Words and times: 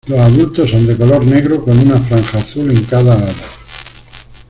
Los 0.07 0.17
adultos 0.19 0.71
son 0.71 0.87
de 0.87 0.97
color 0.97 1.23
negro 1.27 1.63
con 1.63 1.77
una 1.77 1.95
franja 1.99 2.39
azul 2.39 2.71
en 2.71 2.83
cada 2.85 3.13
ala. 3.13 3.33